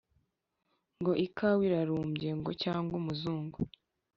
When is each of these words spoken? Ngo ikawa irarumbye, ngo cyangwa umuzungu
Ngo 0.99 1.11
ikawa 1.25 1.61
irarumbye, 1.67 2.29
ngo 2.39 2.51
cyangwa 2.63 2.93
umuzungu 3.01 3.57